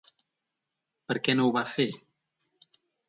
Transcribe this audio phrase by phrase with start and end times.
[1.11, 1.89] Per què no ho va fer?